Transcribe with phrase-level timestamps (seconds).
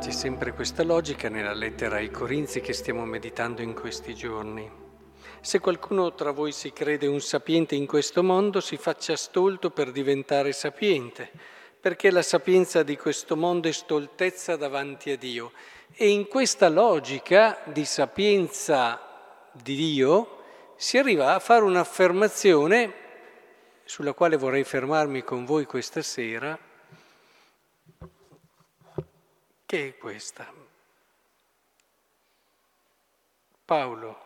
[0.00, 4.70] C'è sempre questa logica nella lettera ai Corinzi che stiamo meditando in questi giorni.
[5.40, 9.90] Se qualcuno tra voi si crede un sapiente in questo mondo, si faccia stolto per
[9.90, 11.28] diventare sapiente,
[11.80, 15.50] perché la sapienza di questo mondo è stoltezza davanti a Dio.
[15.92, 20.42] E in questa logica di sapienza di Dio
[20.76, 22.92] si arriva a fare un'affermazione
[23.84, 26.56] sulla quale vorrei fermarmi con voi questa sera,
[29.68, 30.50] che è questa.
[33.66, 34.18] Paolo,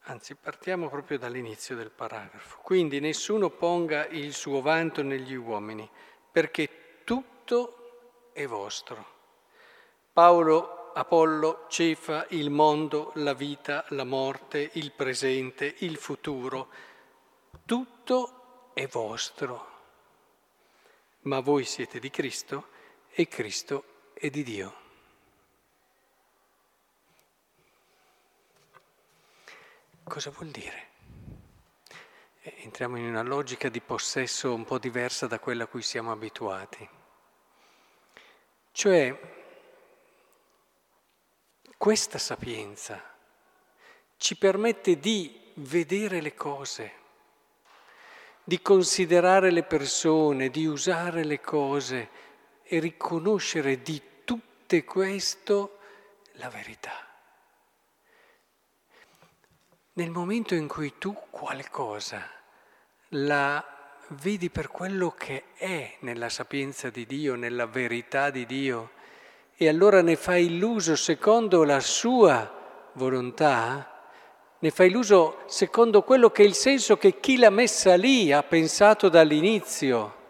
[0.00, 5.88] anzi partiamo proprio dall'inizio del paragrafo, quindi nessuno ponga il suo vanto negli uomini,
[6.30, 9.06] perché tutto è vostro.
[10.12, 16.68] Paolo, Apollo, Cefa, il mondo, la vita, la morte, il presente, il futuro,
[17.64, 19.66] tutto è vostro.
[21.22, 22.80] Ma voi siete di Cristo
[23.14, 24.80] e Cristo è di Dio.
[30.04, 30.88] Cosa vuol dire?
[32.40, 36.10] Eh, entriamo in una logica di possesso un po' diversa da quella a cui siamo
[36.10, 36.88] abituati.
[38.72, 39.20] Cioè,
[41.76, 43.00] questa sapienza
[44.16, 46.92] ci permette di vedere le cose,
[48.42, 52.30] di considerare le persone, di usare le cose
[52.72, 55.76] e riconoscere di tutte questo
[56.36, 57.06] la verità.
[59.92, 62.26] Nel momento in cui tu qualcosa
[63.08, 63.62] la
[64.22, 68.92] vedi per quello che è nella sapienza di Dio, nella verità di Dio,
[69.54, 74.08] e allora ne fai l'uso secondo la sua volontà,
[74.58, 78.42] ne fai l'uso secondo quello che è il senso che chi l'ha messa lì ha
[78.42, 80.20] pensato dall'inizio.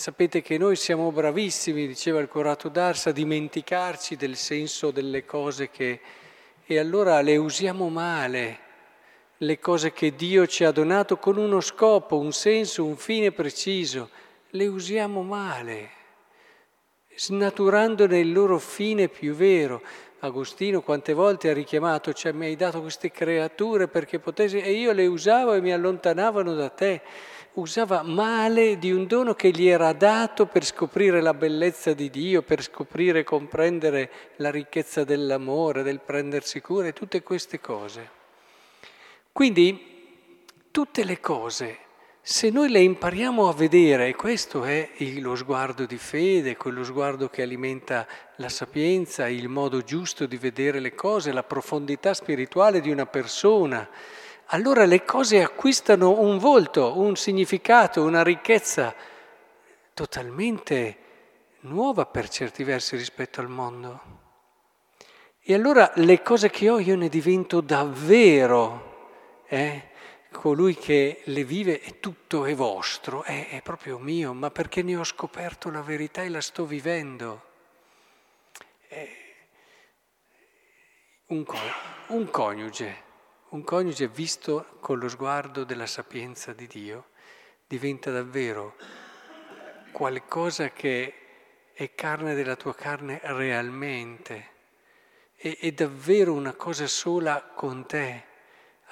[0.00, 5.68] Sapete che noi siamo bravissimi, diceva il curato d'Ars, a dimenticarci del senso delle cose
[5.68, 6.00] che...
[6.64, 8.58] e allora le usiamo male,
[9.36, 14.08] le cose che Dio ci ha donato con uno scopo, un senso, un fine preciso,
[14.52, 15.90] le usiamo male,
[17.14, 19.82] snaturandone il loro fine più vero.
[20.20, 24.92] Agostino quante volte ha richiamato, cioè mi hai dato queste creature perché potessi, e io
[24.92, 27.02] le usavo e mi allontanavano da te
[27.54, 32.42] usava male di un dono che gli era dato per scoprire la bellezza di Dio,
[32.42, 38.08] per scoprire e comprendere la ricchezza dell'amore, del prendersi cura e tutte queste cose.
[39.32, 39.88] Quindi
[40.70, 41.78] tutte le cose,
[42.22, 47.28] se noi le impariamo a vedere, e questo è lo sguardo di fede, quello sguardo
[47.28, 48.06] che alimenta
[48.36, 53.88] la sapienza, il modo giusto di vedere le cose, la profondità spirituale di una persona,
[54.52, 58.94] allora le cose acquistano un volto, un significato, una ricchezza
[59.94, 60.96] totalmente
[61.60, 64.18] nuova per certi versi rispetto al mondo.
[65.40, 69.88] E allora le cose che ho io ne divento davvero, eh?
[70.32, 74.96] colui che le vive e tutto è vostro, è, è proprio mio, ma perché ne
[74.96, 77.42] ho scoperto la verità e la sto vivendo.
[78.88, 79.16] Eh,
[81.26, 81.44] un,
[82.08, 83.08] un coniuge
[83.50, 87.08] un coniuge visto con lo sguardo della sapienza di Dio
[87.66, 88.76] diventa davvero
[89.90, 91.14] qualcosa che
[91.72, 94.48] è carne della tua carne realmente,
[95.34, 98.24] è, è davvero una cosa sola con te.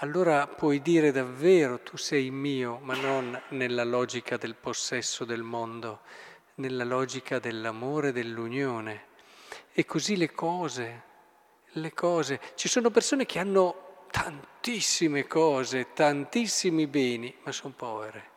[0.00, 6.00] Allora puoi dire davvero tu sei mio, ma non nella logica del possesso del mondo,
[6.54, 9.06] nella logica dell'amore, dell'unione.
[9.72, 11.02] E così le cose,
[11.72, 12.40] le cose.
[12.54, 18.30] Ci sono persone che hanno tantissime cose, tantissimi beni, ma sono povere.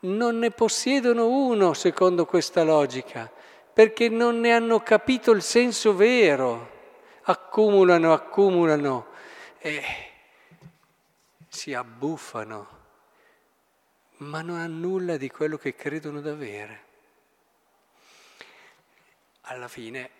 [0.00, 3.30] Non ne possiedono uno secondo questa logica,
[3.72, 6.80] perché non ne hanno capito il senso vero.
[7.22, 9.06] Accumulano, accumulano
[9.58, 9.82] e
[11.48, 12.68] si abbuffano,
[14.18, 16.84] ma non hanno nulla di quello che credono d'avere.
[19.42, 20.10] Alla fine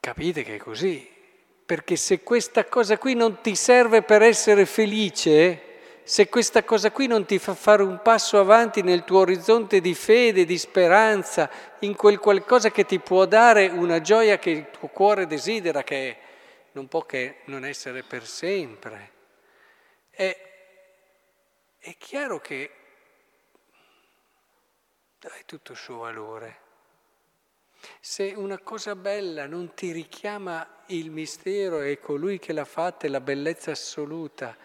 [0.00, 1.10] capite che è così,
[1.64, 5.72] perché se questa cosa qui non ti serve per essere felice,
[6.02, 9.94] se questa cosa qui non ti fa fare un passo avanti nel tuo orizzonte di
[9.94, 11.50] fede, di speranza,
[11.80, 16.18] in quel qualcosa che ti può dare una gioia che il tuo cuore desidera, che
[16.72, 19.12] non può che non essere per sempre,
[20.10, 20.36] è,
[21.78, 22.70] è chiaro che
[25.18, 26.63] dai tutto il suo valore.
[28.00, 33.10] Se una cosa bella non ti richiama il mistero e colui che l'ha fatta e
[33.10, 34.56] la bellezza assoluta,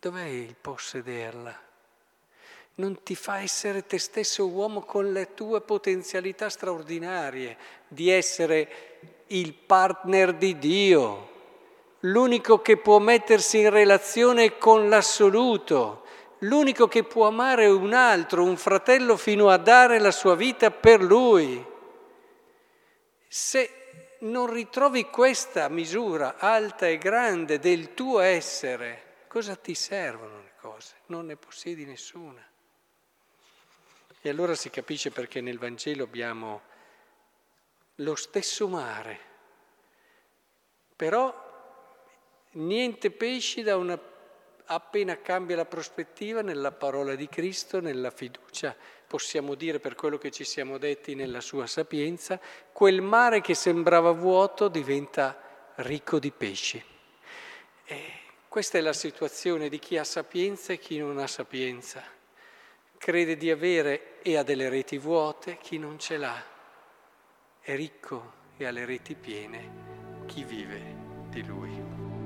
[0.00, 1.64] dov'è il possederla?
[2.76, 7.56] non ti fa essere te stesso uomo con le tue potenzialità straordinarie
[7.86, 8.68] di essere
[9.28, 11.28] il partner di Dio,
[12.00, 16.02] l'unico che può mettersi in relazione con l'assoluto,
[16.40, 21.00] l'unico che può amare un altro, un fratello, fino a dare la sua vita per
[21.00, 21.72] lui.
[23.36, 30.52] Se non ritrovi questa misura alta e grande del tuo essere, cosa ti servono le
[30.60, 30.94] cose?
[31.06, 32.40] Non ne possiedi nessuna.
[34.20, 36.62] E allora si capisce perché nel Vangelo abbiamo
[37.96, 39.18] lo stesso mare,
[40.94, 41.34] però
[42.52, 43.98] niente pesci da una,
[44.66, 48.74] appena cambia la prospettiva nella parola di Cristo, nella fiducia,
[49.06, 52.40] possiamo dire per quello che ci siamo detti nella sua sapienza,
[52.72, 55.38] quel mare che sembrava vuoto diventa
[55.76, 56.82] ricco di pesci.
[57.84, 58.12] E
[58.48, 62.02] questa è la situazione di chi ha sapienza e chi non ha sapienza.
[62.96, 66.42] Crede di avere e ha delle reti vuote chi non ce l'ha.
[67.60, 70.96] È ricco e ha le reti piene chi vive
[71.28, 72.23] di lui.